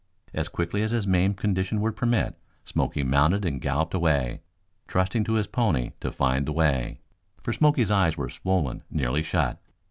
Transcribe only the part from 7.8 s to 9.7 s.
eyes were swollen nearly shut.